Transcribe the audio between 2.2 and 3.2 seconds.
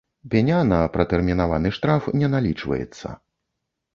не налічваецца.